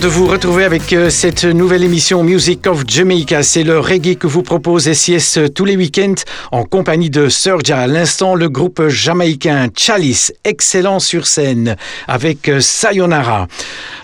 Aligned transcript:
De 0.00 0.08
vous 0.08 0.26
retrouver 0.26 0.64
avec 0.64 0.92
euh, 0.92 1.10
cette 1.10 1.44
nouvelle 1.44 1.82
émission 1.82 2.22
Music 2.22 2.66
of 2.66 2.84
Jamaica. 2.86 3.42
C'est 3.42 3.64
le 3.64 3.80
reggae 3.80 4.16
que 4.16 4.26
vous 4.26 4.42
propose 4.42 4.92
SIS 4.92 5.38
tous 5.54 5.64
les 5.64 5.76
week-ends 5.76 6.14
en 6.52 6.64
compagnie 6.64 7.10
de 7.10 7.28
Serja. 7.28 7.80
À 7.80 7.86
l'instant, 7.86 8.34
le 8.34 8.48
groupe 8.48 8.86
jamaïcain 8.88 9.68
Chalice, 9.76 10.32
excellent 10.44 11.00
sur 11.00 11.26
scène 11.26 11.76
avec 12.06 12.48
euh, 12.48 12.60
Sayonara. 12.60 13.48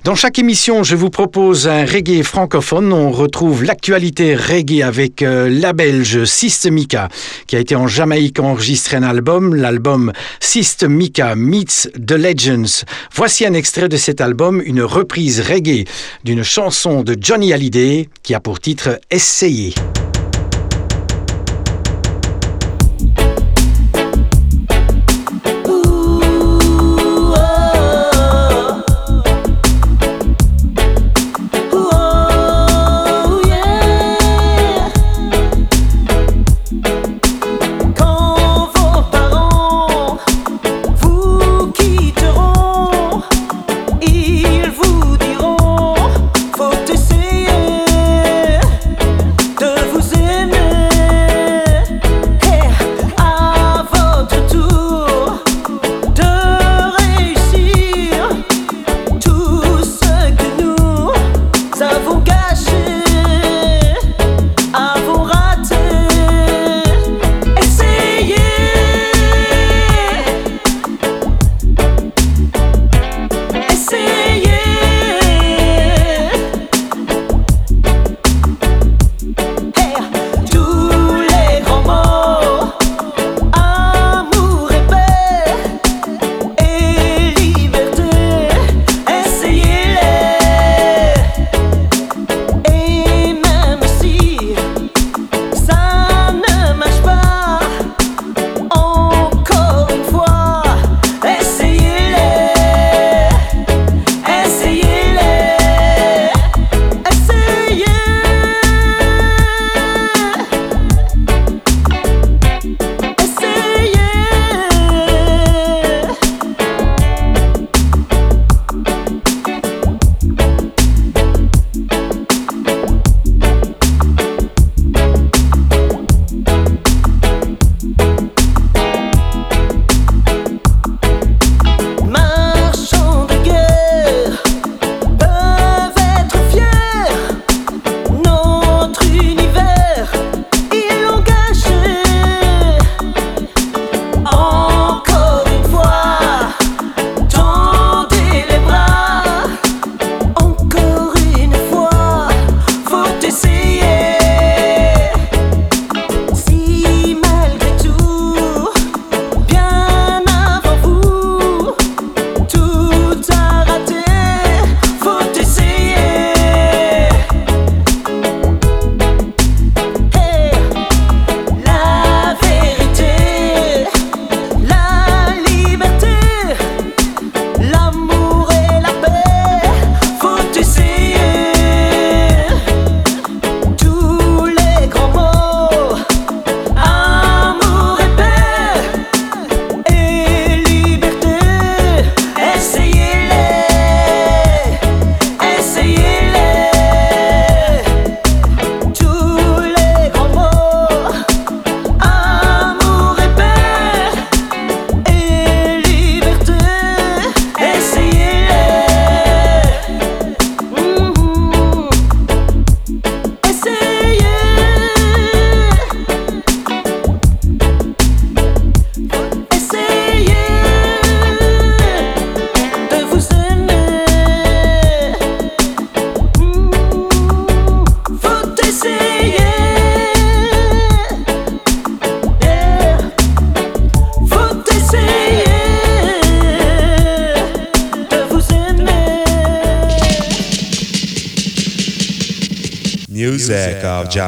Dans 0.05 0.15
chaque 0.15 0.39
émission, 0.39 0.83
je 0.83 0.97
vous 0.97 1.11
propose 1.11 1.69
un 1.69 1.85
reggae 1.85 2.23
francophone. 2.23 2.93
On 2.93 3.11
retrouve 3.11 3.63
l'actualité 3.63 4.35
reggae 4.35 4.83
avec 4.83 5.23
euh, 5.23 5.49
la 5.49 5.73
belge 5.73 6.25
Systemica 6.25 7.09
qui 7.47 7.57
a 7.57 7.61
été 7.61 7.77
en 7.77 7.87
Jamaïque 7.87 8.41
enregistré 8.41 8.97
un 8.97 9.03
album, 9.03 9.55
l'album 9.55 10.13
Systemica 10.41 11.37
Meets 11.37 11.89
the 12.05 12.13
Legends. 12.13 12.85
Voici 13.15 13.47
un 13.47 13.55
extrait 13.55 13.89
de 13.89 13.97
cet 13.97 14.21
album, 14.21 14.61
une 14.65 14.83
reprise 14.83 15.41
reggae 15.41 15.84
d'une 16.25 16.43
chanson 16.43 17.03
de 17.03 17.17
Johnny 17.19 17.53
Hallyday 17.53 18.09
qui 18.23 18.35
a 18.35 18.41
pour 18.41 18.61
titre 18.61 19.01
Essayer. 19.11 19.75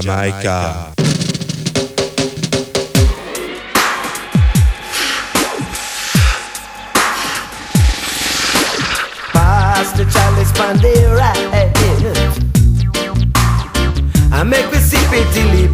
Jamaica. 0.02 0.92
Pass 9.32 9.92
the 9.96 10.04
chalice 10.04 10.52
from 10.52 10.76
the 10.78 10.88
eh, 10.88 11.00
eh, 11.00 11.14
right. 11.14 11.46
Eh. 11.52 11.66
I 14.32 14.42
make 14.42 14.70
we 14.70 14.78
sip 14.78 15.12
it 15.12 15.32
till 15.32 15.52
it 15.64 15.72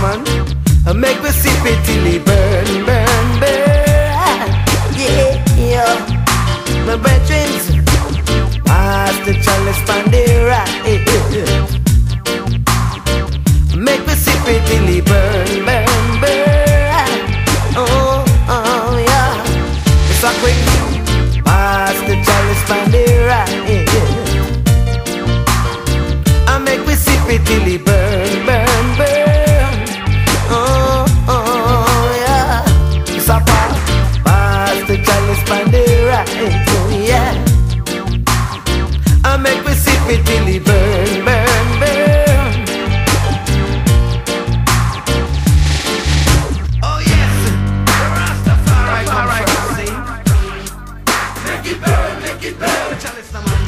Rastaman 0.00 0.98
Make 0.98 1.22
me 1.22 1.30
sip 1.30 1.52
it 1.64 1.84
till 1.84 2.06
it 2.06 2.24
burn, 2.24 2.86
burn, 2.86 3.40
burn. 3.40 4.50
Yeah, 4.96 5.44
yeah. 5.56 6.86
My 6.86 6.96
brethren 6.96 7.84
Pass 8.64 9.16
the 9.26 9.34
chalice 9.44 9.88
man 9.88 10.10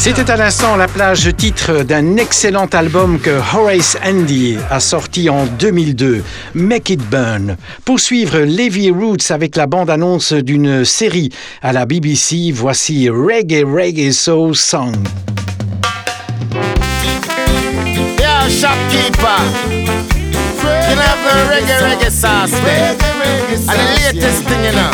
C'était 0.05 0.33
à 0.33 0.37
l'instant 0.37 0.75
la 0.75 0.89
plage 0.89 1.31
titre 1.37 1.85
d'un 1.85 2.17
excellent 2.17 2.67
album 2.67 3.21
que 3.21 3.31
Horace 3.55 3.97
Andy 4.05 4.57
a 4.69 4.81
sorti 4.81 5.31
en 5.31 5.47
2002, 5.47 6.25
Make 6.55 6.91
It 6.91 7.09
Burn. 7.09 7.57
Pour 7.85 8.01
suivre 8.01 8.41
Levi 8.41 8.91
Roots 8.91 9.31
avec 9.31 9.55
la 9.55 9.69
bande-annonce 9.69 10.33
d'une 10.33 10.85
série 10.85 11.29
à 11.63 11.73
la 11.73 11.87
BBC, 11.87 12.51
voici 12.53 13.09
Reggae 13.09 13.65
Reggae 13.65 14.11
Soul 14.11 14.57
Song. 14.57 14.93
Yeah, 18.19 18.49
shopkeeper. 18.49 19.39
You 20.91 20.97
know 20.97 21.15
the 21.23 21.35
reggae 21.49 21.79
reggae 21.81 22.11
sauce 22.11 22.51
there. 22.65 22.97
And 23.69 23.79
the 23.79 24.19
latest 24.19 24.43
thing, 24.49 24.65
you 24.65 24.73
know. 24.73 24.91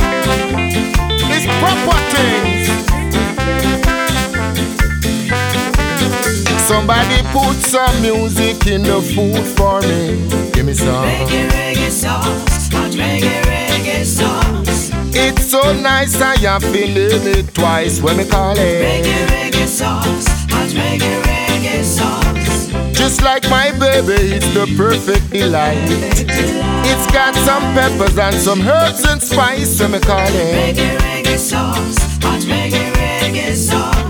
It's 1.31 1.47
proper 1.63 1.97
things. 2.11 2.98
Somebody 6.69 7.23
put 7.33 7.57
some 7.65 8.03
music 8.03 8.67
in 8.67 8.83
the 8.83 9.01
food 9.01 9.43
for 9.57 9.81
me. 9.81 10.53
Give 10.53 10.67
me 10.67 10.75
some. 10.75 11.03
Reggae, 11.03 11.49
reggae 11.49 11.91
sauce, 11.91 12.69
hot 12.71 12.93
reggae, 12.93 13.41
reggae 13.45 14.05
sauce. 14.05 14.91
It's 15.17 15.47
so 15.51 15.73
nice 15.73 16.21
I 16.21 16.37
have 16.41 16.61
to 16.61 16.71
name 16.71 17.27
it 17.27 17.55
twice 17.55 18.03
when 18.03 18.19
me 18.19 18.27
call 18.27 18.53
it. 18.59 18.83
Reggae, 18.85 19.27
reggae 19.29 19.67
sauce, 19.67 20.27
hot 20.51 20.69
reggae, 20.77 21.23
reggae 21.23 21.83
sauce. 21.83 22.69
Just 22.95 23.23
like 23.23 23.49
my 23.49 23.71
baby, 23.73 24.37
it's 24.37 24.53
the 24.53 24.67
perfect 24.77 25.31
delight. 25.31 25.79
It's 25.89 27.13
got 27.13 27.35
some 27.47 27.63
peppers 27.73 28.19
and 28.19 28.37
some 28.37 28.61
herbs 28.61 29.05
and 29.07 29.23
spice 29.23 29.81
when 29.81 29.93
me 29.93 30.01
call 30.01 30.19
it. 30.19 30.77
Reggae, 30.77 30.99
reggae 30.99 31.39
sauce, 31.39 31.97
hot 32.21 32.43
reggae, 32.43 32.93
reggae 32.93 33.55
sauce. 33.55 34.08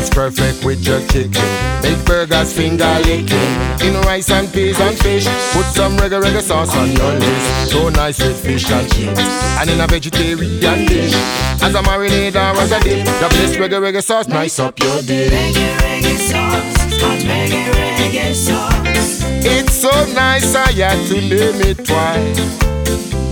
It's 0.00 0.08
perfect 0.08 0.64
with 0.64 0.80
your 0.86 0.98
chicken. 1.08 1.44
Make 1.82 2.02
burgers 2.06 2.54
finger 2.54 2.88
licking. 3.04 3.52
In 3.84 4.00
rice 4.08 4.30
and 4.30 4.50
peas 4.50 4.80
and 4.80 4.96
fish. 4.98 5.26
Put 5.52 5.66
some 5.66 5.94
reggae 5.98 6.22
reggae 6.22 6.40
sauce 6.40 6.74
on 6.74 6.90
your 6.90 7.12
list. 7.12 7.70
So 7.70 7.90
nice 7.90 8.18
with 8.18 8.42
fish 8.42 8.70
and 8.70 8.90
chips. 8.90 9.20
And 9.60 9.68
in 9.68 9.78
a 9.78 9.86
vegetarian 9.86 10.86
dish. 10.86 11.12
As 11.60 11.74
a 11.74 11.82
marinade 11.82 12.34
or 12.34 12.58
as 12.58 12.72
a 12.72 12.80
dip. 12.80 13.04
The 13.04 13.28
best 13.28 13.58
reggae 13.58 13.78
reggae 13.78 14.02
sauce 14.02 14.26
nice 14.26 14.58
up 14.58 14.78
your 14.80 15.02
dish. 15.02 15.30
Reggae, 15.30 15.76
reggae 15.84 16.16
sauce, 16.16 17.00
hot 17.02 17.18
reggae, 17.18 17.70
reggae 17.76 18.34
sauce. 18.34 19.20
It's 19.44 19.74
so 19.74 19.90
nice 20.14 20.54
I 20.54 20.72
had 20.72 21.06
to 21.08 21.20
name 21.20 21.60
it 21.60 21.84
twice. 21.84 22.70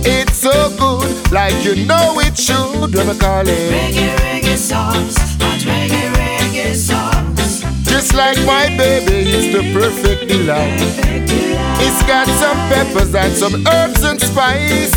It's 0.05 0.37
so 0.37 0.53
good, 0.77 1.31
like 1.31 1.63
you 1.63 1.87
know 1.87 2.19
it 2.19 2.37
should. 2.37 2.93
When 2.93 3.09
I 3.09 3.17
call 3.17 3.47
it. 3.47 3.71
Reggae, 3.73 4.15
reggae 4.17 4.55
sauce, 4.55 5.17
hot 5.41 5.61
reggae. 5.61 6.18
Just 7.85 8.13
like 8.15 8.37
my 8.45 8.67
baby, 8.77 9.29
it's 9.29 9.53
the 9.55 9.63
perfect 9.73 10.27
delight. 10.27 10.79
It's 11.81 12.01
got 12.03 12.27
some 12.27 12.57
peppers 12.69 13.15
and 13.15 13.33
some 13.33 13.65
herbs 13.67 14.03
and 14.03 14.19
spice. 14.21 14.91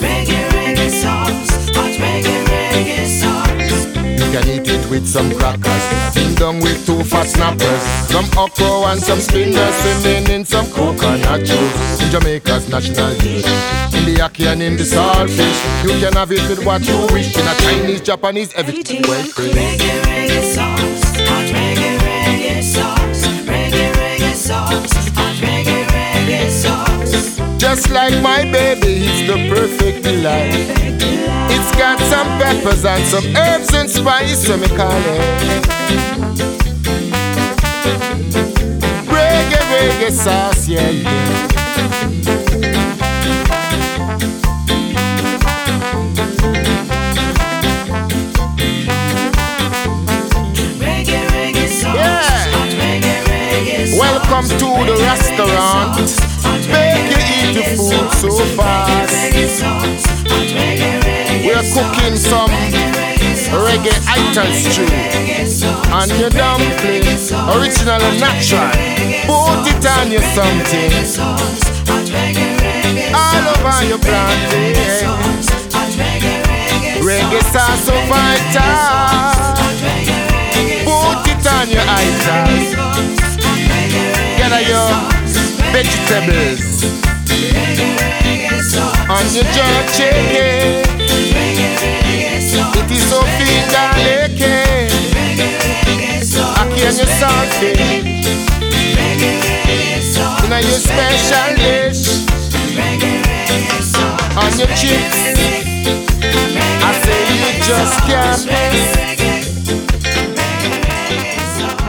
Reggae, 0.00 0.48
reggae 0.50 0.90
sauce, 0.90 1.68
hot 1.74 1.92
reggae, 1.98 2.44
reggae 2.46 3.06
sauce. 3.06 3.86
You 4.18 4.30
can 4.32 4.48
eat 4.48 4.68
it 4.68 4.90
with 4.90 5.06
some 5.06 5.34
crackers. 5.34 6.14
Ding 6.14 6.34
dong 6.34 6.60
with 6.60 6.84
two 6.86 7.02
fat 7.04 7.26
snappers. 7.26 7.82
Some 8.10 8.26
okra 8.38 8.92
and 8.92 9.00
some 9.00 9.20
spinners. 9.20 9.74
Swimming 9.74 10.30
in 10.30 10.44
some 10.44 10.66
coconut 10.70 11.44
juice. 11.44 12.00
In 12.02 12.10
Jamaica's 12.10 12.68
national 12.68 13.14
dish. 13.18 13.44
In 13.94 14.04
the 14.04 14.16
ackee 14.20 14.46
and 14.46 14.62
in 14.62 14.76
the 14.76 14.84
saltfish. 14.84 15.60
You 15.82 15.98
can 16.00 16.12
have 16.14 16.30
it 16.30 16.48
with 16.48 16.64
what 16.64 16.86
you 16.86 16.98
wish. 17.12 17.36
In 17.36 17.46
a 17.46 17.54
Chinese, 17.54 18.00
Japanese, 18.02 18.52
everything 18.54 19.02
well. 19.08 19.24
Reggae, 19.24 20.02
reggae 20.02 20.54
sauce, 20.54 20.77
sauce, 24.68 25.08
hot 25.16 25.34
reggae, 25.36 25.84
reggae 25.94 26.50
sauce. 26.50 27.38
Just 27.58 27.90
like 27.90 28.20
my 28.22 28.42
baby, 28.44 28.98
he's 28.98 29.26
the 29.26 29.48
perfect 29.48 30.04
delight. 30.04 30.54
It's 31.50 31.70
got 31.76 31.98
some 32.00 32.28
peppers 32.38 32.84
and 32.84 33.04
some 33.06 33.26
herbs 33.36 33.74
and 33.74 33.88
spice, 33.90 34.46
so 34.46 34.56
me 34.56 34.68
call 34.68 34.92
it. 34.92 35.20
Reggae, 39.12 39.60
reggae 39.72 40.10
sauce, 40.12 40.68
yeah, 40.68 40.90
yeah. 40.90 42.37
come 54.38 54.48
to 54.50 54.70
the 54.86 54.94
restaurant, 55.02 55.98
Make 56.70 57.10
you 57.10 57.18
eat 57.26 57.50
the 57.58 57.64
food 57.74 58.06
so 58.22 58.30
fast. 58.54 59.34
We're 61.42 61.66
cooking 61.74 62.14
some 62.14 62.50
reggae 63.66 63.98
items 64.06 64.76
too. 64.76 64.86
and 65.90 66.10
your 66.20 66.30
dumpling, 66.30 67.02
original 67.50 68.00
and 68.00 68.20
natural. 68.20 68.70
Put 69.26 69.66
it 69.74 69.86
on 69.98 70.06
your 70.12 70.22
something, 70.36 70.92
all 73.18 73.44
over 73.54 73.84
your 73.90 73.98
plantain. 73.98 74.76
Reggae 77.02 77.42
sauce 77.50 77.84
so 77.86 77.94
vital. 78.06 78.86
Put 80.86 81.26
it 81.26 81.46
on 81.46 81.68
your 81.68 81.84
items. 81.88 83.17
Get 84.48 84.66
your 84.66 84.88
vegetables 85.72 86.82
on 89.10 89.24
your 89.34 89.44
jerk 89.52 89.86
chicken. 89.92 90.88
It 92.74 92.90
is 92.90 93.02
so 93.10 93.20
finger 93.36 93.88
licking. 94.04 94.88
Aquí 96.56 96.80
en 96.80 96.96
your 96.96 97.10
salty. 97.20 97.72
In 100.44 100.52
a 100.52 100.60
your 100.62 100.80
special 100.80 101.50
dish. 101.56 102.08
On 104.34 104.52
your 104.58 104.68
chips. 104.68 105.18
I 106.80 106.92
say 107.04 107.20
you 107.36 107.50
just 107.68 107.96
can't 108.06 108.42
miss. 108.46 108.82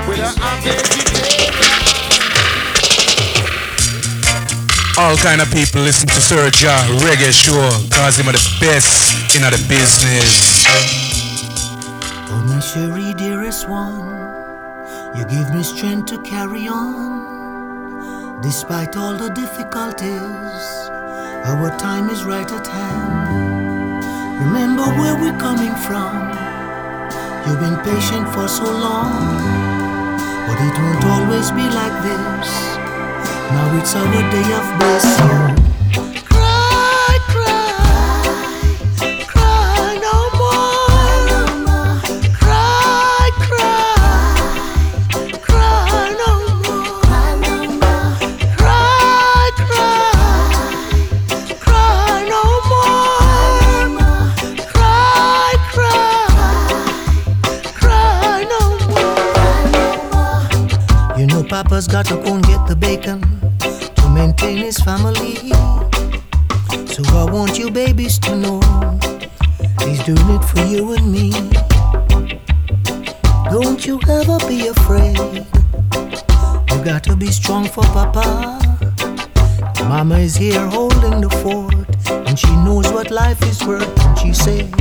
With 0.08 0.20
a 0.20 0.99
All 5.00 5.16
kind 5.16 5.40
of 5.40 5.50
people 5.50 5.80
listen 5.82 6.10
to 6.10 6.20
Sir 6.20 6.52
Ja 6.60 6.76
Reggae 7.00 7.32
Show 7.32 7.56
Cause 7.96 8.20
him 8.20 8.28
are 8.28 8.34
the 8.34 8.58
best 8.60 9.34
in 9.34 9.44
the 9.44 9.52
business. 9.70 10.66
Oh 12.28 12.44
my 12.46 12.60
Cherie, 12.60 13.14
dearest 13.14 13.70
one 13.70 14.10
You 15.16 15.24
give 15.24 15.56
me 15.56 15.64
strength 15.64 16.08
to 16.08 16.22
carry 16.24 16.68
on. 16.68 18.42
Despite 18.42 18.98
all 18.98 19.14
the 19.14 19.30
difficulties 19.30 20.64
Our 21.48 21.72
time 21.80 22.10
is 22.10 22.26
right 22.26 22.52
at 22.52 22.68
hand. 22.68 24.04
Remember 24.44 24.84
where 25.00 25.16
we're 25.16 25.40
coming 25.40 25.76
from. 25.88 26.12
You've 27.48 27.62
been 27.62 27.80
patient 27.88 28.28
for 28.34 28.50
so 28.50 28.66
long 28.66 29.16
But 30.46 30.60
it 30.60 30.76
won't 30.78 31.06
always 31.06 31.52
be 31.52 31.64
like 31.64 31.96
this 32.04 32.69
now 33.52 33.80
it's 33.80 33.96
our 33.96 34.06
day 34.32 34.54
of 34.54 34.80
blessing. 34.80 35.69
Papa's 61.64 61.90
got 61.90 62.06
to 62.06 62.16
go 62.16 62.36
and 62.36 62.46
get 62.46 62.66
the 62.68 62.76
bacon 62.76 63.20
to 63.60 64.10
maintain 64.12 64.56
his 64.56 64.78
family. 64.78 65.36
So 66.88 67.04
I 67.18 67.30
want 67.30 67.60
you 67.60 67.70
babies 67.70 68.18
to 68.20 68.34
know 68.34 68.62
he's 69.84 70.02
doing 70.06 70.30
it 70.38 70.46
for 70.46 70.64
you 70.64 70.94
and 70.94 71.12
me. 71.12 71.32
Don't 73.52 73.86
you 73.86 74.00
ever 74.08 74.38
be 74.48 74.68
afraid. 74.68 75.18
You 76.72 76.82
gotta 76.86 77.18
be 77.18 77.28
strong 77.28 77.68
for 77.68 77.84
Papa. 77.92 78.62
Mama 79.84 80.20
is 80.20 80.38
here 80.38 80.66
holding 80.66 81.20
the 81.20 81.30
fort, 81.44 81.76
and 82.26 82.40
she 82.40 82.56
knows 82.64 82.90
what 82.90 83.12
life 83.12 83.44
is 83.44 83.62
worth. 83.68 84.00
And 84.06 84.18
she 84.18 84.32
said, 84.32 84.74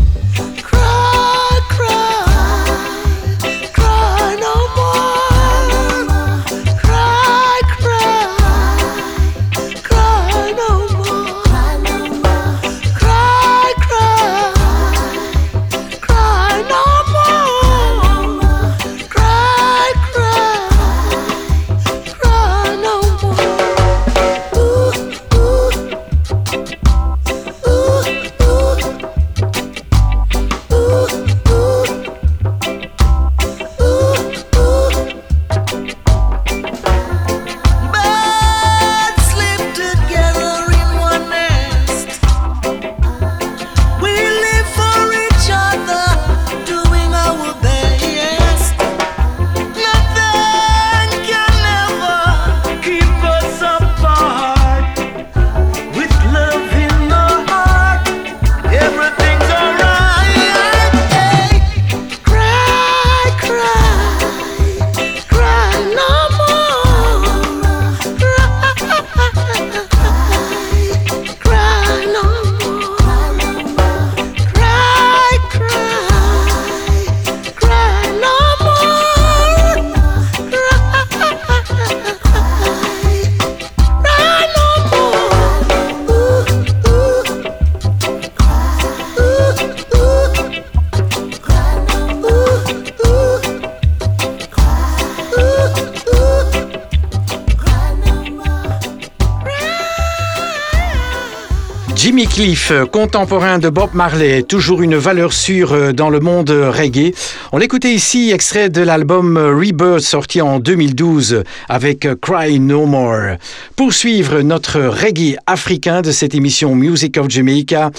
Jimmy 101.98 102.28
Cliff, 102.28 102.72
contemporain 102.92 103.58
de 103.58 103.70
Bob 103.70 103.90
Marley, 103.92 104.44
toujours 104.44 104.82
une 104.82 104.94
valeur 104.94 105.32
sûre 105.32 105.72
euh, 105.72 105.92
dans 105.92 106.10
le 106.10 106.20
monde 106.20 106.48
reggae. 106.50 107.12
On 107.50 107.58
l'écoutait 107.58 107.92
ici, 107.92 108.30
extrait 108.30 108.68
de 108.68 108.82
l'album 108.82 109.36
Rebirth 109.36 110.02
sorti 110.02 110.40
en 110.40 110.60
2012 110.60 111.42
avec 111.68 112.06
Cry 112.20 112.60
No 112.60 112.86
More. 112.86 113.38
Pour 113.74 113.92
suivre 113.92 114.42
notre 114.42 114.80
reggae 114.80 115.38
africain 115.48 116.00
de 116.00 116.12
cette 116.12 116.36
émission 116.36 116.76
Music 116.76 117.16
of 117.16 117.28
Jamaica, 117.28 117.90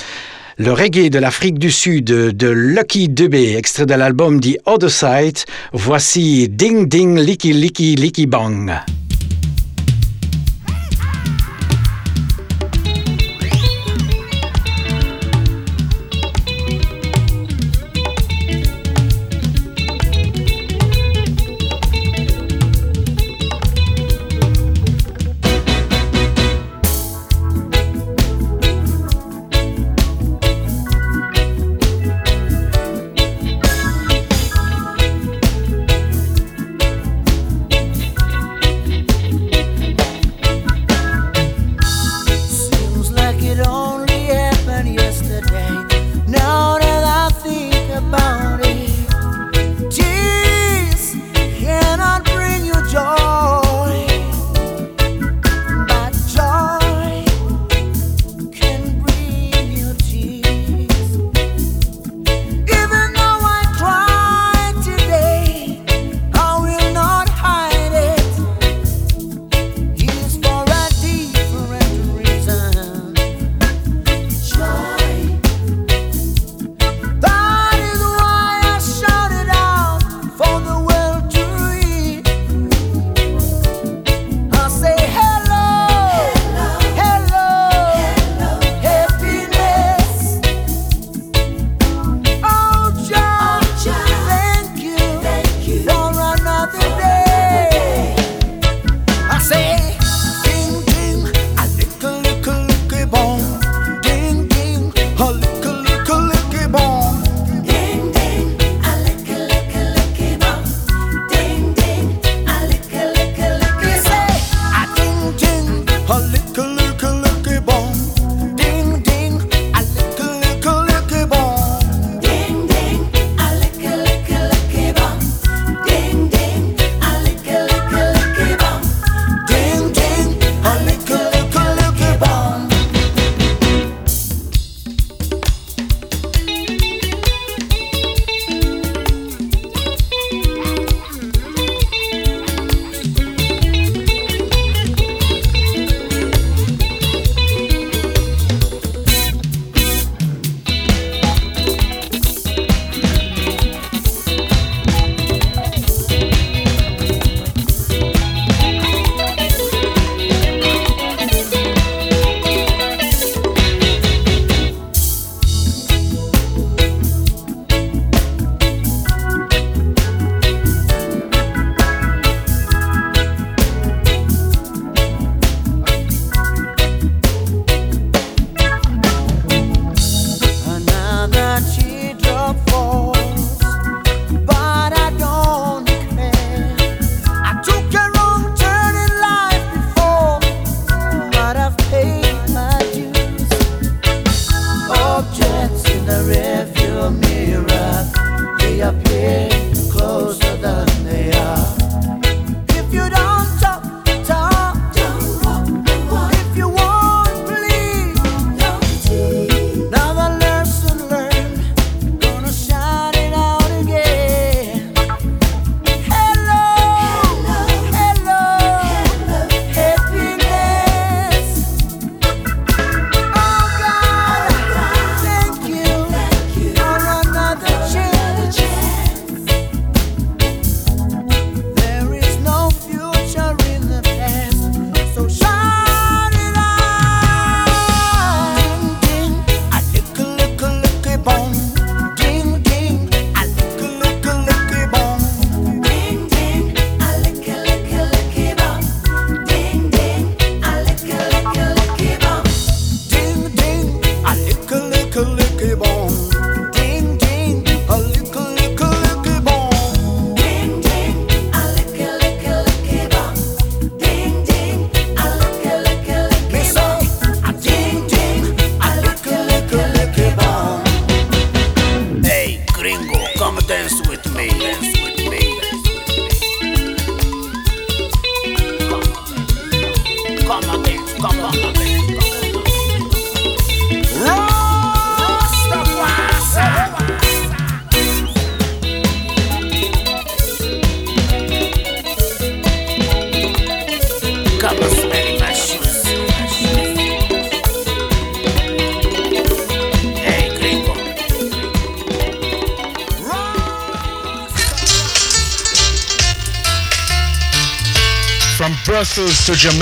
le 0.58 0.72
reggae 0.72 1.10
de 1.10 1.20
l'Afrique 1.20 1.60
du 1.60 1.70
Sud 1.70 2.06
de 2.06 2.48
Lucky 2.48 3.10
Dubé, 3.10 3.58
extrait 3.58 3.86
de 3.86 3.96
l'album 3.96 4.40
The 4.40 4.60
Other 4.66 4.90
Side, 4.90 5.40
voici 5.74 6.48
Ding 6.48 6.88
Ding 6.88 7.20
Licky 7.20 7.52
Licky 7.52 7.98
Licky 7.98 8.28
Bang. 8.28 8.72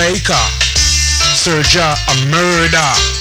Jamaica. 0.08 0.38
A 2.08 2.26
murder. 2.30 3.17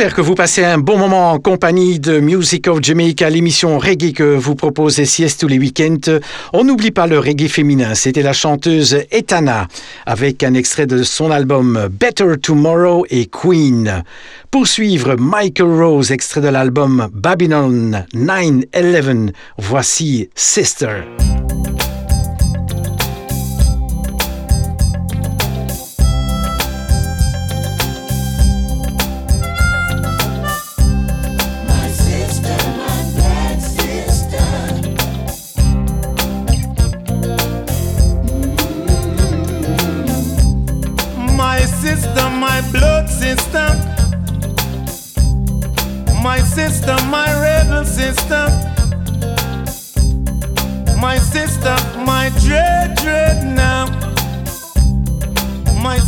J'espère 0.00 0.16
que 0.16 0.22
vous 0.22 0.34
passez 0.34 0.64
un 0.64 0.78
bon 0.78 0.96
moment 0.96 1.30
en 1.30 1.38
compagnie 1.38 2.00
de 2.00 2.20
Music 2.20 2.68
of 2.68 2.82
Jamaica, 2.82 3.28
l'émission 3.28 3.78
reggae 3.78 4.14
que 4.14 4.34
vous 4.34 4.54
propose 4.54 4.94
SIS 5.04 5.36
tous 5.38 5.46
les 5.46 5.58
week-ends. 5.58 6.20
On 6.54 6.64
n'oublie 6.64 6.90
pas 6.90 7.06
le 7.06 7.18
reggae 7.18 7.48
féminin. 7.48 7.94
C'était 7.94 8.22
la 8.22 8.32
chanteuse 8.32 8.96
Etana 9.10 9.68
avec 10.06 10.42
un 10.42 10.54
extrait 10.54 10.86
de 10.86 11.02
son 11.02 11.30
album 11.30 11.90
Better 11.90 12.38
Tomorrow 12.42 13.04
et 13.10 13.26
Queen. 13.26 14.02
Pour 14.50 14.66
suivre, 14.66 15.16
Michael 15.18 15.66
Rose, 15.66 16.12
extrait 16.12 16.40
de 16.40 16.48
l'album 16.48 17.10
Babylon 17.12 18.06
9-11. 18.14 19.32
Voici 19.58 20.30
sister, 20.34 21.02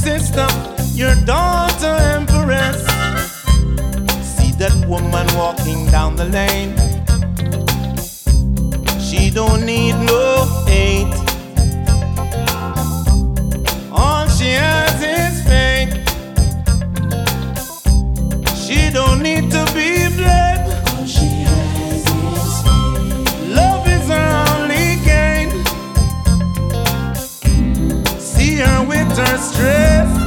sister, 0.02 0.48
your 0.94 1.14
daughter 1.24 1.94
empress. 2.18 2.78
See 4.34 4.50
that 4.58 4.74
woman 4.88 5.26
walking 5.36 5.86
down 5.92 6.16
the 6.16 6.24
lane. 6.24 6.74
She 9.00 9.30
don't 9.30 9.64
need 9.64 9.94
no 10.12 10.24
hate. 10.66 11.14
All 13.92 14.26
she 14.26 14.50
has 14.66 14.98
is 15.18 15.34
faith. 15.52 15.94
She 18.64 18.90
don't 18.90 19.21
gives 29.32 29.50
her 29.56 29.66
favor. 29.76 30.22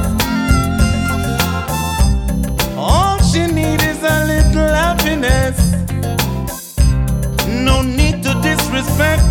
No 7.64 7.82
need 7.82 8.22
to 8.24 8.34
disrespect 8.42 9.22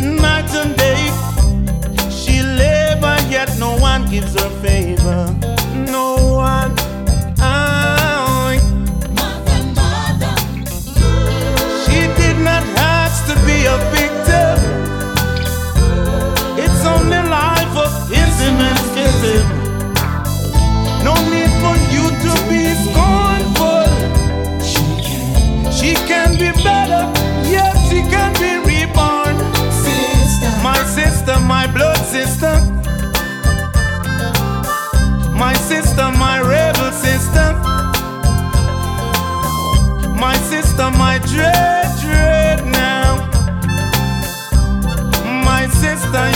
nights 0.00 0.54
and 0.54 0.76
days. 0.76 1.16
She 2.14 2.42
live 2.42 3.02
yet 3.30 3.50
no 3.58 3.76
one 3.76 4.08
gives 4.08 4.34
her 4.40 4.50
favor 4.62 5.56
no 5.90 6.36
one. 6.36 6.85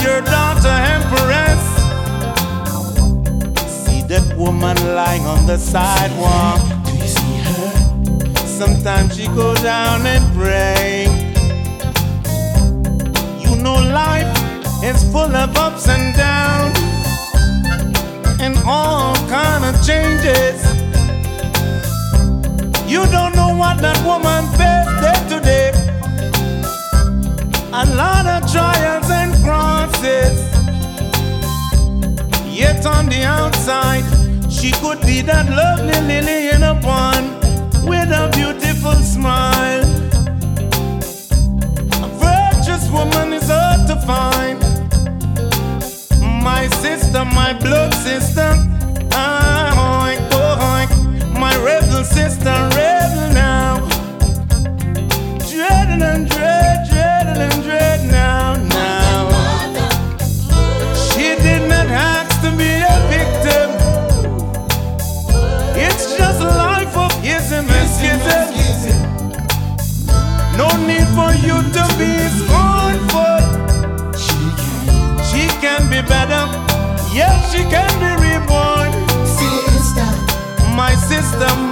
Your 0.02 0.20
daughter, 0.22 0.76
empress. 0.96 1.62
See 3.84 4.02
that 4.08 4.34
woman 4.36 4.76
lying 4.94 5.26
on 5.26 5.46
the 5.46 5.58
sidewalk. 5.58 6.60
Do 6.84 6.92
you 6.96 7.06
see 7.06 7.36
her? 7.46 8.46
Sometimes 8.46 9.16
she 9.16 9.26
go 9.28 9.54
down 9.56 10.06
and 10.06 10.24
pray. 10.34 11.06
You 13.40 13.56
know 13.56 13.74
life 13.74 14.30
is 14.82 15.02
full 15.12 15.34
of 15.34 15.56
ups 15.56 15.88
and 15.88 16.14
downs 16.16 16.78
and 18.40 18.56
all 18.66 19.14
kind 19.28 19.64
of 19.64 19.74
changes. 19.86 20.58
You 22.90 23.04
don't 23.06 23.34
know 23.36 23.54
what 23.54 23.78
that 23.82 24.00
woman 24.04 24.44
faced 24.58 24.94
day 25.02 25.18
to 25.30 25.40
day. 25.44 25.70
A 27.72 27.84
lot 27.94 28.26
of 28.26 28.39
trials 28.52 29.10
and 29.10 29.32
crosses. 29.44 30.38
Yet 32.46 32.84
on 32.86 33.06
the 33.08 33.22
outside, 33.24 34.04
she 34.50 34.72
could 34.72 35.00
be 35.02 35.22
that 35.22 35.48
lovely 35.50 35.98
lily 36.06 36.48
in 36.50 36.62
a 36.62 36.74
pond 36.80 37.26
with 37.88 38.10
a 38.10 38.30
beautiful 38.34 38.94
smile. 39.02 39.84
A 42.04 42.08
virtuous 42.18 42.90
woman 42.90 43.32
is 43.32 43.48
hard 43.48 43.86
to 43.88 43.96
find. 44.10 44.58
My 46.42 46.66
sister, 46.68 47.24
my 47.24 47.52
blood 47.52 47.94
sister. 47.94 48.50
Ah, 49.12 50.06
oink, 50.06 50.28
oh. 50.32 50.50
My 51.40 51.56
rebel 51.64 52.04
sister, 52.04 52.54
rebel 52.76 53.32
now. 53.32 53.88
Dreading 55.48 56.02
and 56.02 56.28
dread, 56.28 56.39
dreading 56.39 56.39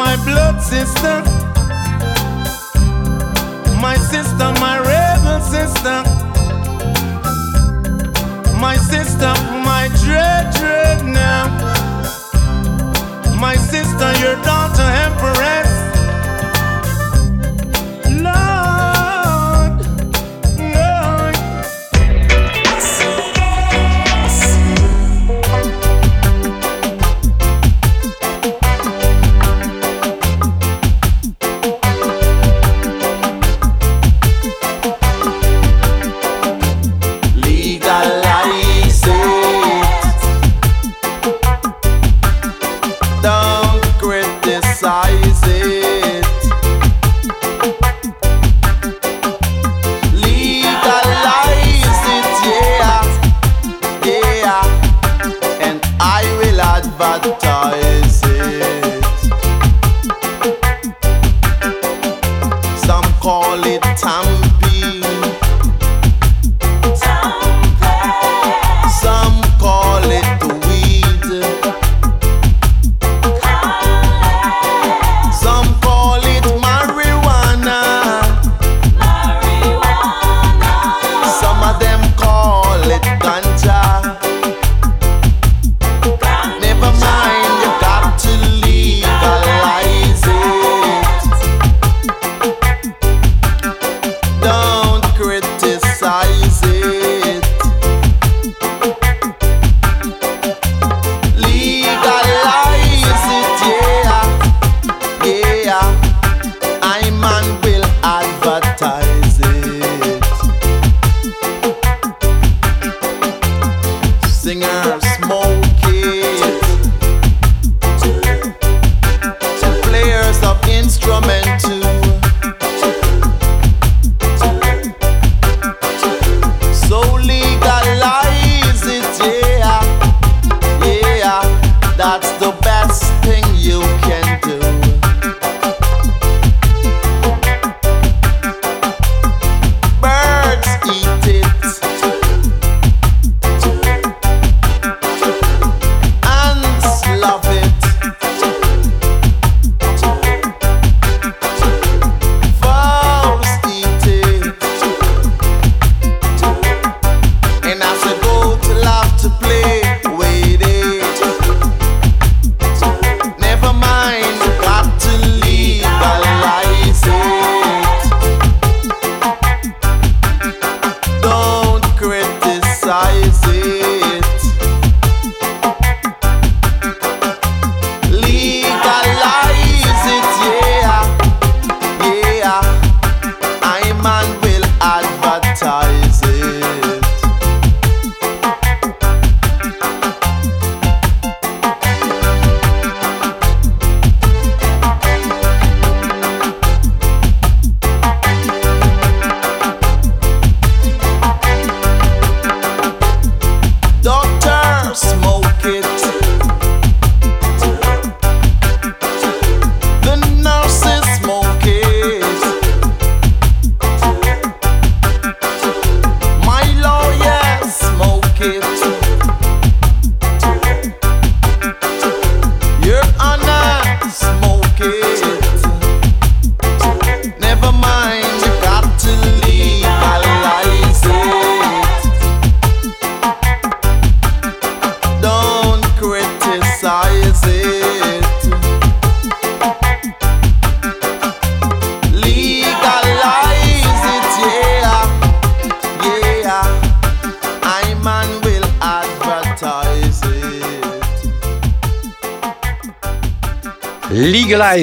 my 0.08 0.16
blood 0.24 0.58
sister. 0.62 1.16
My 3.84 3.96
sister, 4.12 4.48
my 4.64 4.76
rebel 4.90 5.40
sister. 5.54 5.98
My 8.64 8.76
sister, 8.92 9.32
my 9.70 9.84
dread, 10.02 10.44
dread 10.54 11.04
now. 11.04 11.44
My 13.38 13.56
sister, 13.56 14.08
your 14.24 14.36
daughter, 14.48 14.88
empress. 15.06 15.37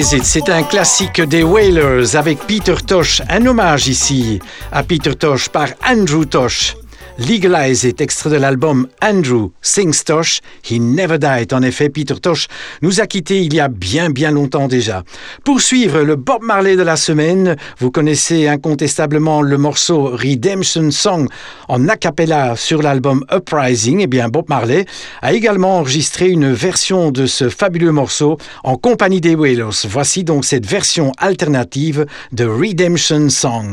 C'est 0.02 0.48
un 0.48 0.64
classique 0.64 1.20
des 1.20 1.44
Wailers 1.44 2.16
avec 2.16 2.40
Peter 2.40 2.74
Tosh, 2.84 3.22
un 3.28 3.46
hommage 3.46 3.86
ici 3.86 4.40
à 4.72 4.82
Peter 4.82 5.14
Tosh 5.14 5.48
par 5.48 5.68
Andrew 5.88 6.24
Tosh. 6.24 6.74
Legalize 7.18 7.84
It, 7.84 8.00
extrait 8.00 8.30
de 8.30 8.36
l'album 8.36 8.88
Andrew 9.02 9.48
Sings 9.62 10.04
Tosh, 10.04 10.40
He 10.68 10.78
Never 10.78 11.18
Died. 11.18 11.52
En 11.54 11.62
effet, 11.62 11.88
Peter 11.88 12.14
Tosh 12.14 12.46
nous 12.82 13.00
a 13.00 13.06
quittés 13.06 13.40
il 13.40 13.54
y 13.54 13.60
a 13.60 13.68
bien 13.68 14.10
bien 14.10 14.30
longtemps 14.30 14.68
déjà. 14.68 15.02
Pour 15.42 15.60
suivre 15.62 16.02
le 16.02 16.16
Bob 16.16 16.42
Marley 16.42 16.76
de 16.76 16.82
la 16.82 16.96
semaine, 16.96 17.56
vous 17.78 17.90
connaissez 17.90 18.48
incontestablement 18.48 19.40
le 19.40 19.56
morceau 19.56 20.04
Redemption 20.04 20.90
Song 20.90 21.28
en 21.68 21.88
a 21.88 21.96
cappella 21.96 22.54
sur 22.54 22.82
l'album 22.82 23.24
Uprising. 23.32 24.00
Eh 24.00 24.06
bien, 24.06 24.28
Bob 24.28 24.48
Marley 24.48 24.84
a 25.22 25.32
également 25.32 25.78
enregistré 25.78 26.28
une 26.28 26.52
version 26.52 27.10
de 27.10 27.24
ce 27.24 27.48
fabuleux 27.48 27.92
morceau 27.92 28.36
en 28.62 28.76
compagnie 28.76 29.22
des 29.22 29.34
Wailers. 29.34 29.86
Voici 29.88 30.22
donc 30.22 30.44
cette 30.44 30.66
version 30.66 31.12
alternative 31.18 32.04
de 32.32 32.44
Redemption 32.44 33.30
Song. 33.30 33.72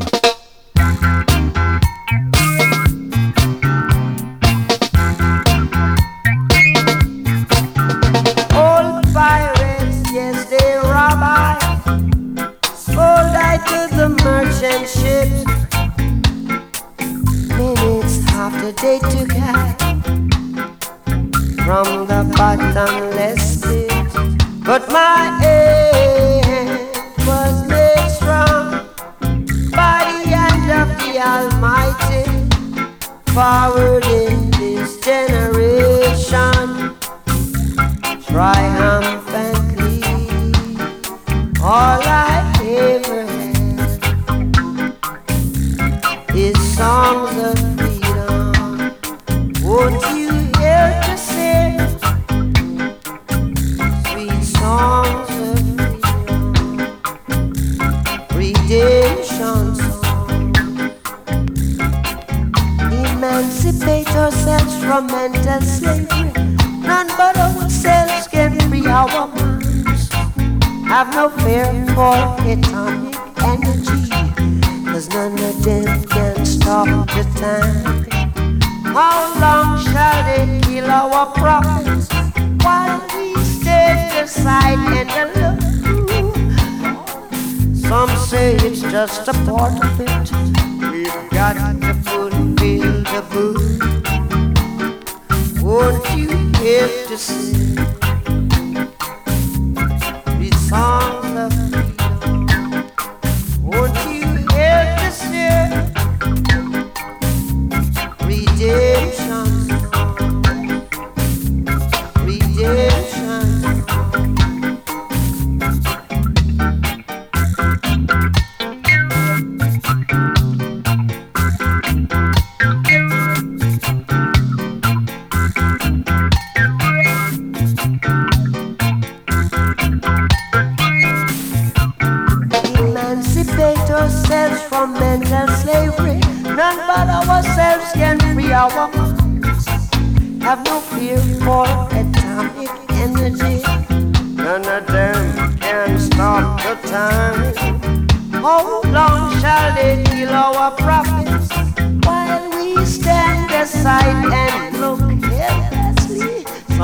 They 18.84 19.00
took 19.00 19.32
high 19.32 19.74
from 21.64 22.06
the 22.06 22.22
bottomless 22.36 23.62
pit. 23.64 23.90
But 24.66 24.90
my 24.92 25.40
hand 25.42 26.70
was 27.26 27.66
made 27.70 28.10
strong 28.10 28.86
by 29.72 30.04
the 30.12 30.36
hand 30.36 30.68
of 30.82 30.88
the 31.00 31.12
Almighty. 31.32 32.26
Forward 33.32 34.06
in 34.06 34.52
this 34.52 35.00
generation, 35.00 36.68
triumphantly, 38.28 39.23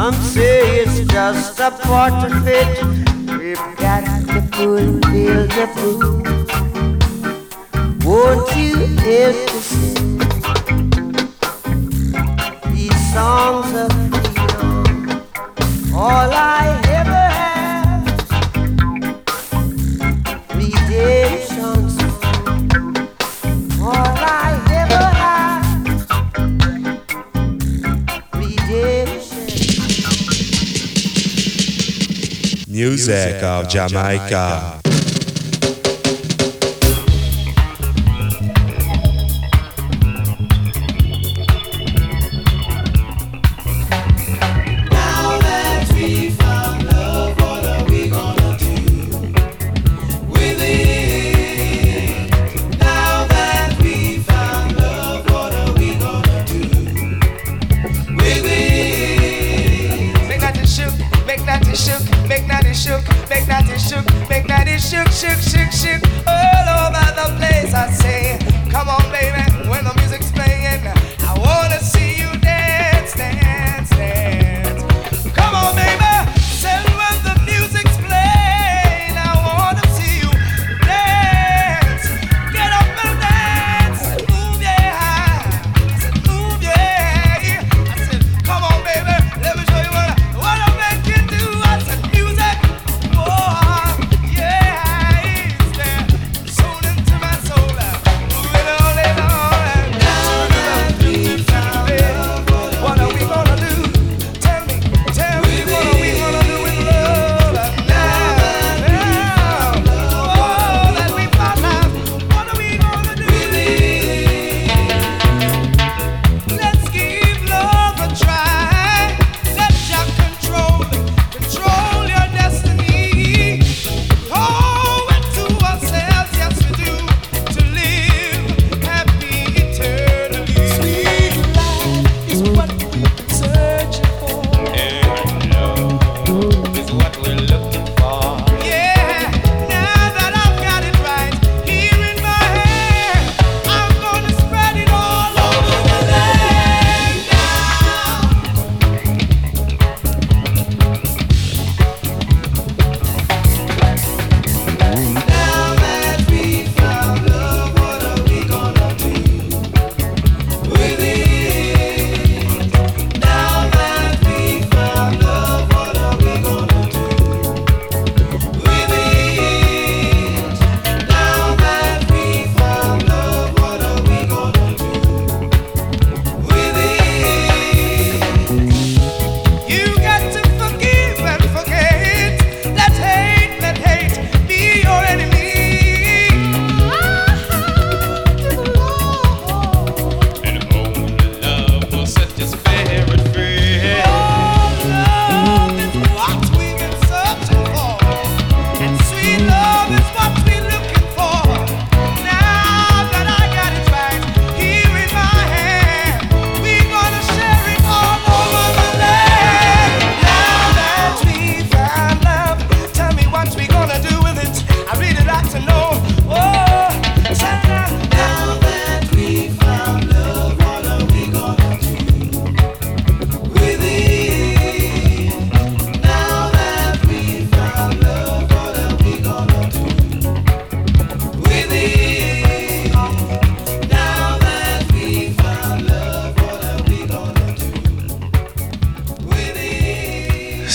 Some 0.09 0.23
say 0.23 0.79
it's 0.79 0.99
just 1.13 1.59
a 1.59 1.69
part 1.69 2.23
of 2.31 2.47
it. 2.47 2.83
We've 3.37 3.57
got 3.77 4.05
to 4.05 4.41
fulfill 4.55 5.45
the 5.45 5.67
proof. 5.75 6.25
Won't 8.03 8.55
you 8.55 8.75
help 9.05 9.35
to 9.49 9.59
sing? 9.61 10.19
songs 13.13 13.71
of 13.75 13.91
freedom. 14.09 15.21
All 15.93 16.31
I 16.31 16.81
ever 16.87 17.25
had, 17.39 18.01
redemption. 20.55 21.48
Music 32.79 33.43
of 33.43 33.67
Jamaica. 33.67 34.78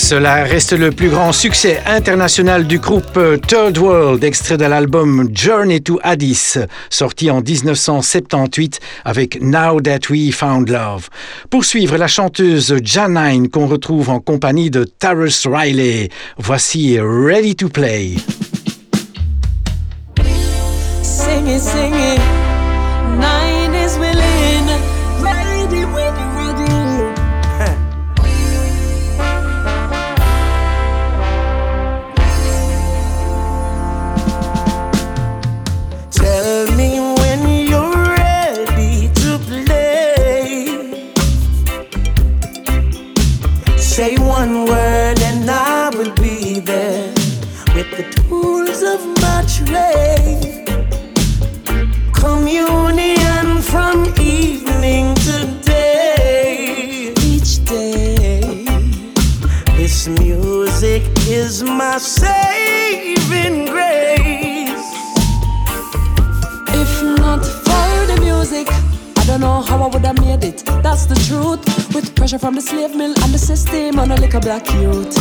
Cela 0.04 0.44
reste 0.44 0.74
le 0.74 0.90
plus 0.90 1.08
grand 1.08 1.32
succès 1.32 1.80
international 1.86 2.66
du 2.66 2.78
groupe 2.78 3.18
Third 3.48 3.78
World, 3.78 4.22
extrait 4.22 4.58
de 4.58 4.66
l'album 4.66 5.30
Journey 5.32 5.80
to 5.80 5.98
Addis, 6.02 6.58
sorti 6.90 7.30
en 7.30 7.40
1978 7.40 8.80
avec 9.06 9.40
Now 9.40 9.80
That 9.80 10.10
We 10.10 10.30
Found 10.34 10.68
Love. 10.68 11.08
Pour 11.48 11.64
suivre 11.64 11.96
la 11.96 12.06
chanteuse 12.06 12.76
Janine 12.82 13.48
qu'on 13.48 13.66
retrouve 13.66 14.10
en 14.10 14.20
compagnie 14.20 14.70
de 14.70 14.84
Tarrus 14.84 15.46
Riley. 15.46 16.10
Voici 16.36 16.98
Ready 17.00 17.56
to 17.56 17.70
Play. 17.70 18.16
Communion 52.54 53.60
from 53.62 54.06
evening 54.20 55.12
to 55.26 55.44
day. 55.62 57.12
Each 57.20 57.64
day. 57.64 58.64
This 59.76 60.06
music 60.06 61.02
is 61.26 61.64
my 61.64 61.98
saving 61.98 63.66
grace. 63.66 64.86
If 66.68 67.02
not 67.18 67.44
for 67.44 68.06
the 68.06 68.20
music, 68.22 68.68
I 69.24 69.26
don't 69.26 69.40
know 69.40 69.62
how 69.62 69.82
I 69.82 69.86
would 69.86 70.04
have 70.04 70.20
made 70.20 70.44
it. 70.44 70.62
That's 70.82 71.06
the 71.06 71.14
truth. 71.14 71.64
With 71.94 72.14
pressure 72.14 72.38
from 72.38 72.56
the 72.56 72.60
slave 72.60 72.94
mill 72.94 73.14
and 73.22 73.32
the 73.32 73.38
system 73.38 73.98
on 73.98 74.10
a 74.10 74.16
little 74.16 74.40
black 74.40 74.70
youth. 74.74 75.16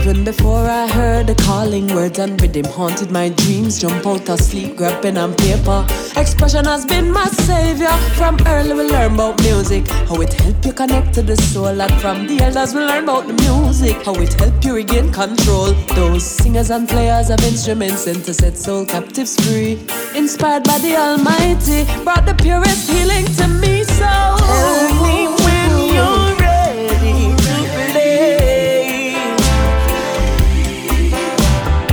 Even 0.00 0.24
before 0.24 0.66
I 0.68 0.86
heard 0.86 1.26
the 1.28 1.34
calling 1.34 1.86
words 1.94 2.18
and 2.18 2.40
rhythm 2.40 2.64
haunted 2.64 3.10
my 3.10 3.28
dreams. 3.28 3.80
Jump 3.80 4.06
out 4.06 4.28
of 4.28 4.40
sleep, 4.40 4.76
grab 4.76 5.00
pen 5.02 5.16
and 5.16 5.36
paper. 5.38 5.86
Expression 6.16 6.64
has 6.64 6.84
been 6.86 7.12
my 7.12 7.26
savior. 7.26 7.92
From 8.18 8.36
early 8.46 8.74
we 8.74 8.90
learn 8.90 9.14
about 9.14 9.40
music, 9.42 9.86
how 10.08 10.20
it 10.20 10.32
help 10.32 10.64
you 10.64 10.72
connect 10.72 11.14
to 11.14 11.22
the 11.22 11.36
soul. 11.36 11.80
And 11.80 11.92
from 12.00 12.26
the 12.26 12.40
elders 12.42 12.74
we 12.74 12.80
learn 12.80 13.04
about 13.04 13.26
the 13.26 13.34
music, 13.34 13.96
how 14.04 14.14
it 14.14 14.32
help 14.34 14.64
you 14.64 14.74
regain 14.74 15.12
control. 15.12 15.72
Those 15.94 16.24
singers 16.24 16.70
and 16.70 16.88
players 16.88 17.30
of 17.30 17.40
instruments 17.44 18.02
sent 18.02 18.24
to 18.26 18.34
set 18.34 18.56
soul 18.56 18.86
captives 18.86 19.36
free. 19.44 19.78
Inspired 20.14 20.64
by 20.64 20.78
the 20.78 20.96
Almighty, 20.96 21.84
brought 22.04 22.26
the 22.26 22.34
purest 22.34 22.90
healing 22.90 23.26
to 23.38 23.48
me. 23.48 23.84
So 23.84 24.04
Tell 24.04 24.94
me 25.04 25.28
when 25.44 25.70
you're 25.94 26.34
ready 26.46 27.34
to 27.46 27.56
play. 27.92 29.14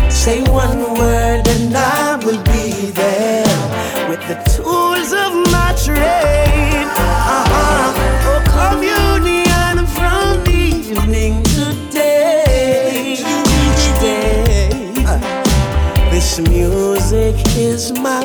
Say 0.10 0.42
one 0.44 0.80
word 0.98 1.48
and 1.48 1.76
I 1.76 2.16
will 2.26 2.42
be 2.44 2.92
there 2.92 3.58
with 4.10 4.22
the 4.28 4.36
tools 4.56 5.12
of 5.14 5.34
my 5.52 5.74
train 5.86 6.88
for 8.24 8.40
communion 8.58 9.86
from 9.98 10.48
evening 10.48 11.44
today 11.44 13.18
today 13.86 14.70
uh, 15.08 15.20
this 16.12 16.40
music 16.40 17.36
is 17.58 17.92
my 18.00 18.24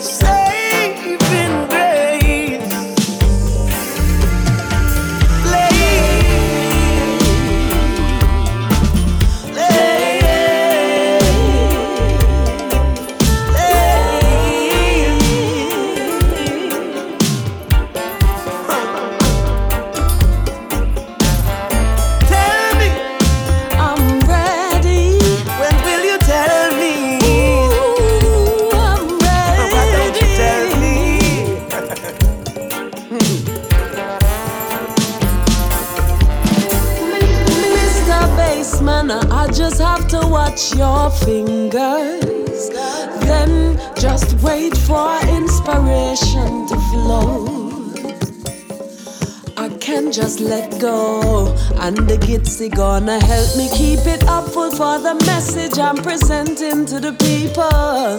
just 50.18 50.40
let 50.40 50.80
go, 50.80 51.54
and 51.76 51.96
the 51.96 52.16
gitsy 52.16 52.68
gonna 52.68 53.24
help 53.24 53.56
me 53.56 53.68
keep 53.68 54.04
it 54.04 54.24
up 54.24 54.48
full 54.48 54.68
for 54.72 54.98
the 54.98 55.14
message 55.26 55.78
I'm 55.78 55.94
presenting 55.94 56.84
to 56.86 56.98
the 56.98 57.12
people. 57.12 58.18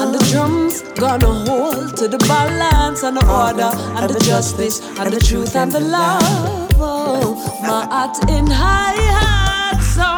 And 0.00 0.14
the 0.14 0.24
drums 0.30 0.82
gonna 0.94 1.26
hold 1.26 1.96
to 1.96 2.06
the 2.06 2.18
balance 2.18 3.02
and 3.02 3.16
the 3.16 3.26
order 3.26 3.70
and 3.98 4.08
the 4.08 4.20
justice 4.20 4.80
and 5.00 5.12
the 5.12 5.18
truth 5.18 5.56
and 5.56 5.72
the 5.72 5.80
love. 5.80 6.70
Oh, 6.78 7.34
my 7.62 7.84
heart 7.92 8.16
in 8.30 8.46
high 8.46 9.02
hat, 9.18 9.80
so 9.82 10.10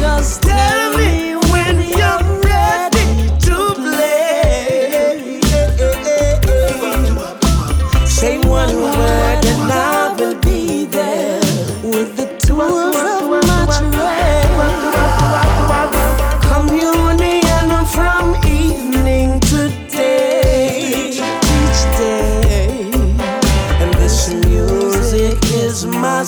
just 0.00 0.42
Tell 0.42 0.79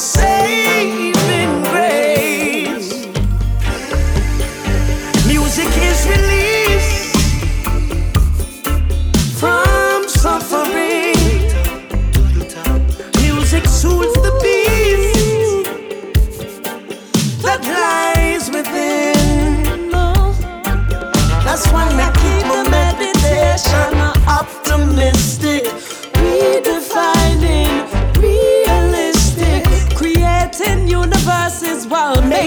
saving 0.02 1.62
grace. 1.62 2.11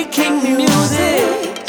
Making 0.06 0.58
music. 0.58 1.60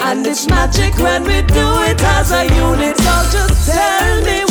And 0.00 0.26
it's 0.26 0.46
magic 0.46 0.94
when 0.98 1.22
we 1.24 1.42
do 1.42 1.66
it 1.88 2.02
as 2.02 2.32
a 2.32 2.44
unit. 2.44 2.96
So 2.96 3.14
just 3.30 3.70
tell 3.70 4.22
me 4.22 4.45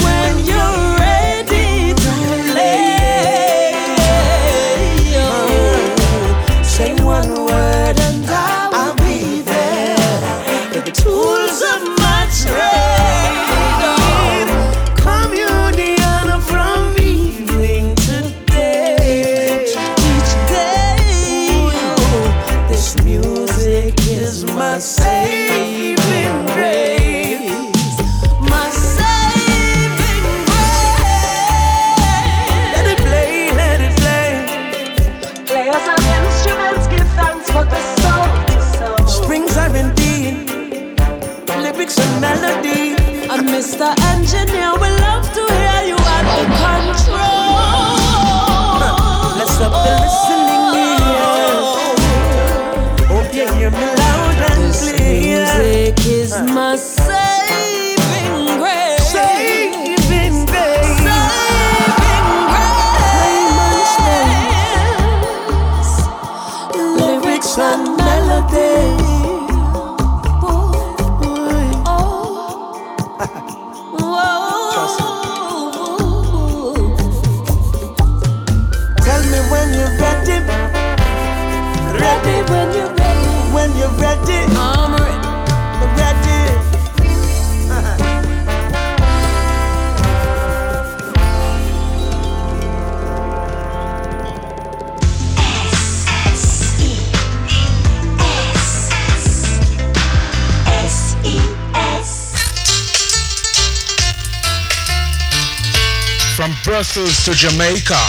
cruise 106.95 107.25
to 107.25 107.33
Jamaica. 107.33 107.99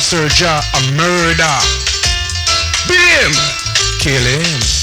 Sir 0.00 0.26
a 0.74 0.92
murder. 0.96 1.56
Beat 2.88 2.96
him! 2.96 3.32
Kill 3.98 4.22
him. 4.22 4.79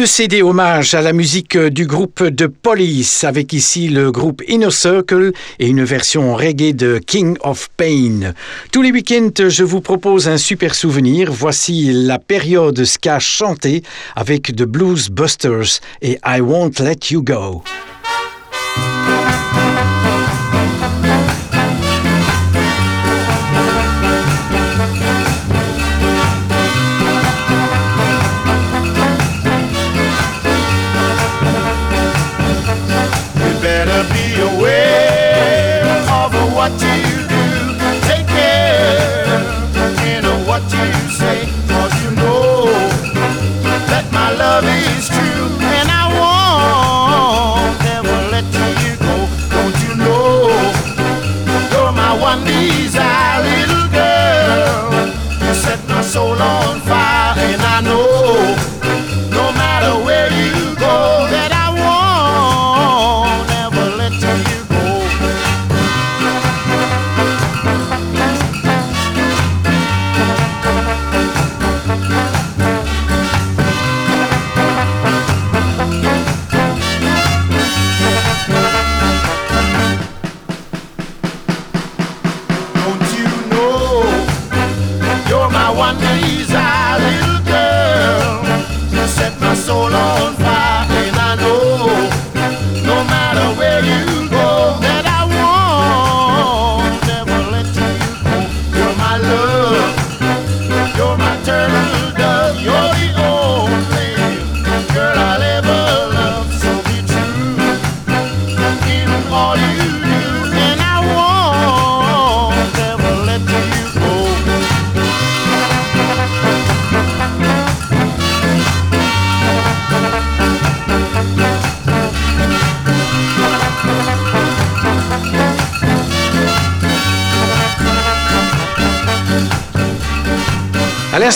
Deux 0.00 0.06
CD 0.06 0.40
hommage 0.40 0.94
à 0.94 1.02
la 1.02 1.12
musique 1.12 1.58
du 1.58 1.84
groupe 1.84 2.24
de 2.24 2.46
Police, 2.46 3.22
avec 3.22 3.52
ici 3.52 3.90
le 3.90 4.10
groupe 4.10 4.42
Inner 4.48 4.70
Circle 4.70 5.32
et 5.58 5.66
une 5.66 5.84
version 5.84 6.34
reggae 6.34 6.72
de 6.72 6.98
King 7.06 7.36
of 7.42 7.68
Pain. 7.76 8.32
Tous 8.72 8.80
les 8.80 8.92
week-ends, 8.92 9.50
je 9.50 9.62
vous 9.62 9.82
propose 9.82 10.26
un 10.26 10.38
super 10.38 10.74
souvenir. 10.74 11.30
Voici 11.30 11.92
la 11.92 12.18
période 12.18 12.82
ska 12.82 13.18
chantée 13.18 13.82
avec 14.16 14.56
The 14.56 14.64
Blues 14.64 15.10
Busters 15.10 15.80
et 16.00 16.18
I 16.24 16.40
Won't 16.40 16.80
Let 16.80 17.10
You 17.10 17.22
Go. 17.22 17.62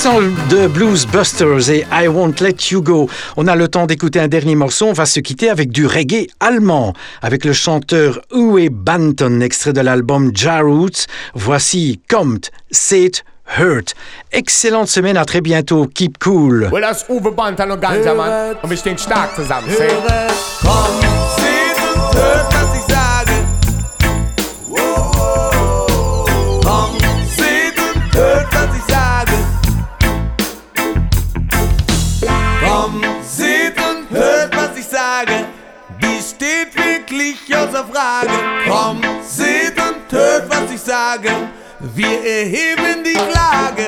De 0.04 0.66
Blues 0.66 1.06
Busters 1.06 1.70
et 1.70 1.86
I 1.90 2.08
Won't 2.08 2.34
Let 2.42 2.56
You 2.70 2.82
Go, 2.82 3.08
on 3.38 3.46
a 3.46 3.56
le 3.56 3.68
temps 3.68 3.86
d'écouter 3.86 4.20
un 4.20 4.28
dernier 4.28 4.54
morceau. 4.54 4.88
On 4.88 4.92
va 4.92 5.06
se 5.06 5.18
quitter 5.18 5.48
avec 5.48 5.70
du 5.70 5.86
reggae 5.86 6.26
allemand, 6.40 6.92
avec 7.22 7.46
le 7.46 7.54
chanteur 7.54 8.20
Uwe 8.30 8.68
Banton, 8.70 9.40
extrait 9.40 9.72
de 9.72 9.80
l'album 9.80 10.30
Jarroots. 10.34 11.06
Voici 11.34 12.02
Kommt, 12.10 12.50
Seht, 12.70 13.24
Hurt. 13.58 13.94
Excellente 14.30 14.88
semaine, 14.88 15.16
à 15.16 15.24
très 15.24 15.40
bientôt. 15.40 15.86
Keep 15.86 16.18
cool. 16.22 16.68
Well, 16.70 16.82
das 16.82 17.06
Uwe 17.08 17.30
Banton 17.34 17.70
und 17.70 17.80
Ganja, 17.80 18.12
Mann. 18.12 18.56
Und 18.62 18.68
wir 18.68 18.76
stehen 18.76 18.98
stark 18.98 19.34
zusammen. 19.34 19.68
Komm, 20.60 21.00
seht 21.36 21.80
und 21.94 22.14
hört, 22.14 22.52
was 22.52 22.76
ich 22.76 22.83
außer 37.74 37.84
Frage. 37.86 38.30
Komm, 38.68 39.00
seht 39.22 39.74
und 39.78 40.10
hört, 40.10 40.48
was 40.48 40.72
ich 40.72 40.80
sage. 40.80 41.30
Wir 41.80 42.24
erheben 42.24 43.02
die 43.04 43.14
Klage. 43.14 43.86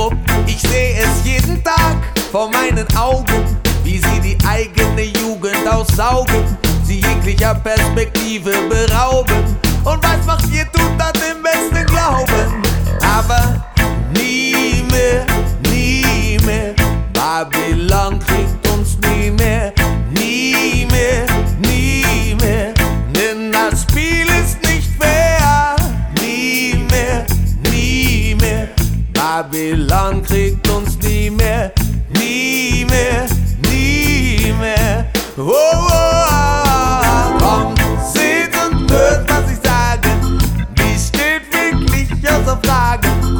abrupt. 0.00 0.16
Ich 0.46 0.60
sehe 0.60 0.96
es 0.96 1.24
jeden 1.24 1.62
Tag 1.62 1.96
vor 2.30 2.50
meinen 2.50 2.86
Augen, 2.96 3.58
wie 3.84 3.98
sie 3.98 4.20
die 4.20 4.38
eigene 4.46 5.04
Jugend 5.18 5.66
aussaugen, 5.68 6.44
sie 6.84 7.00
jeglicher 7.00 7.54
Perspektive 7.54 8.52
berauben. 8.68 9.56
Und 9.84 10.02
was 10.02 10.24
macht 10.26 10.46
ihr 10.52 10.64
tut 10.72 10.92
das 10.98 11.12
im 11.30 11.42
besten 11.42 11.86
Glauben? 11.86 12.62
Aber 13.02 13.64
nie 14.12 14.84
mehr, 14.90 15.26
nie 15.70 16.38
mehr, 16.44 16.74
Babylon 17.12 18.18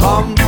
Komm, 0.00 0.39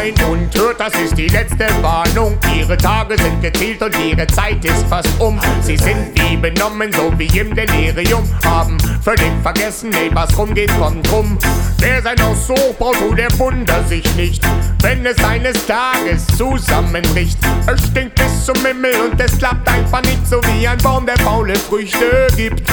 Sein 0.00 0.14
und 0.30 0.54
hört, 0.54 0.80
das 0.80 0.94
ist 0.94 1.18
die 1.18 1.28
letzte 1.28 1.66
Warnung. 1.82 2.38
Ihre 2.56 2.74
Tage 2.74 3.18
sind 3.18 3.42
gezählt 3.42 3.82
und 3.82 3.94
ihre 3.98 4.26
Zeit 4.28 4.64
ist 4.64 4.86
fast 4.88 5.10
um. 5.20 5.38
Sie 5.60 5.76
sind 5.76 6.12
wie 6.14 6.38
benommen, 6.38 6.90
so 6.90 7.12
wie 7.18 7.26
im 7.38 7.54
Delirium. 7.54 8.26
Haben 8.42 8.78
völlig 9.02 9.30
vergessen, 9.42 9.90
nee, 9.90 10.10
was 10.14 10.36
rumgeht, 10.38 10.72
kommt 10.78 11.06
rum. 11.12 11.36
Wer 11.80 12.00
sein 12.00 12.16
Haus 12.22 12.46
so 12.46 12.54
baut, 12.78 12.96
so 12.98 13.14
der 13.14 13.38
wundert 13.38 13.90
sich 13.90 14.16
nicht, 14.16 14.42
wenn 14.80 15.04
es 15.04 15.22
eines 15.22 15.66
Tages 15.66 16.26
zusammenbricht. 16.38 17.36
Es 17.66 17.86
stinkt 17.88 18.14
bis 18.14 18.46
zum 18.46 18.56
Himmel 18.64 18.94
und 19.04 19.20
es 19.20 19.36
klappt 19.36 19.68
einfach 19.68 20.00
nicht, 20.02 20.26
so 20.26 20.40
wie 20.44 20.66
ein 20.66 20.78
Baum, 20.78 21.04
der 21.04 21.18
faule 21.18 21.56
Früchte 21.56 22.26
gibt. 22.36 22.70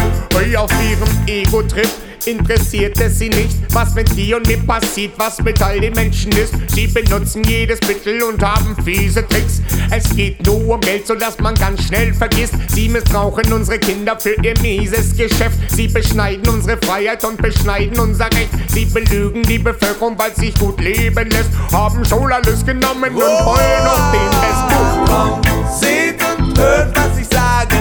Auf 0.56 0.72
ihrem 0.82 1.28
Ego-Trip 1.28 1.90
interessiert 2.28 3.00
es 3.00 3.20
sie 3.20 3.30
nicht, 3.30 3.56
was 3.74 3.96
mit 3.96 4.16
dir 4.16 4.38
und 4.38 4.48
mir 4.48 4.58
passiert, 4.58 5.14
was 5.18 5.42
mit 5.42 5.62
all 5.62 5.80
den 5.80 5.94
Menschen 5.94 6.32
ist. 6.34 6.54
Sie 6.76 6.88
benutzen 6.88 7.44
jedes 7.46 7.80
Mittel 7.88 8.22
und 8.24 8.44
haben 8.44 8.76
fiese 8.84 9.26
Tricks. 9.28 9.62
Es 9.90 10.14
geht 10.16 10.46
nur 10.46 10.76
um 10.76 10.82
Geld, 10.82 11.08
sodass 11.08 11.40
man 11.40 11.56
ganz 11.56 11.86
schnell 11.86 12.14
vergisst. 12.14 12.54
Sie 12.70 12.90
missbrauchen 12.90 13.52
unsere 13.54 13.80
Kinder 13.80 14.20
für 14.20 14.36
ihr 14.44 14.54
mieses 14.62 15.16
Geschäft. 15.16 15.58
Sie 15.70 15.88
beschneiden 15.88 16.48
unsere 16.50 16.78
Freiheit 16.86 17.24
und 17.24 17.42
beschneiden 17.42 17.98
unser 18.00 18.26
Recht. 18.26 18.50
Sie 18.68 18.86
belügen 18.86 19.44
die 19.44 19.60
Bevölkerung, 19.60 20.18
weil 20.18 20.36
sich 20.36 20.54
gut 20.56 20.80
leben 20.82 21.30
lässt. 21.30 21.50
Haben 21.72 22.04
schon 22.04 22.32
alles 22.32 22.66
genommen 22.66 23.16
und 23.16 23.22
wollen 23.22 23.84
noch 23.84 24.12
den 24.12 24.30
Rest. 24.40 24.64
Komm, 25.08 25.42
seht 25.80 26.22
und 26.38 26.60
hört, 26.60 26.96
was 26.96 27.20
ich 27.20 27.28
sage 27.28 27.78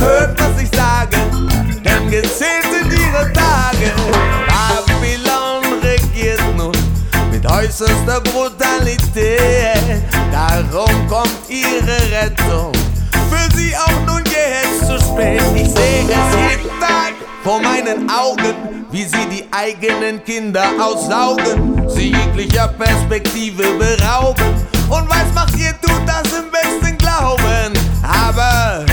hört, 0.00 0.40
was 0.40 0.62
ich 0.62 0.70
sage, 0.76 1.16
denn 1.84 2.10
gezählt 2.10 2.66
sind 2.70 2.92
ihre 2.92 3.32
Tage. 3.32 3.92
Babylon 4.48 5.80
regiert 5.82 6.42
nun 6.56 6.72
mit 7.30 7.46
äußerster 7.46 8.20
Brutalität. 8.20 10.02
Darum 10.32 11.08
kommt 11.08 11.38
ihre 11.48 11.96
Rettung 12.10 12.72
für 13.30 13.56
sie 13.56 13.74
auch 13.76 14.06
nun 14.06 14.22
jetzt 14.24 14.86
zu 14.86 14.98
spät. 14.98 15.40
Ich 15.54 15.68
sehe 15.68 16.02
es 16.02 16.36
jeden 16.36 16.80
Tag 16.80 17.14
vor 17.42 17.60
meinen 17.60 18.10
Augen, 18.10 18.86
wie 18.90 19.04
sie 19.04 19.26
die 19.30 19.44
eigenen 19.52 20.22
Kinder 20.24 20.64
aussaugen, 20.80 21.88
sie 21.88 22.12
jeglicher 22.12 22.68
Perspektive 22.68 23.62
berauben. 23.78 24.54
Und 24.88 25.08
was 25.08 25.32
macht 25.34 25.56
ihr 25.56 25.72
tut, 25.80 26.02
das 26.06 26.32
im 26.32 26.50
besten 26.50 26.98
Glauben. 26.98 27.72
Aber 28.02 28.84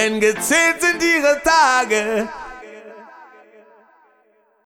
Denn 0.00 0.18
gezählt 0.18 0.80
sind 0.80 1.02
ihre 1.02 1.42
Tage. 1.44 2.26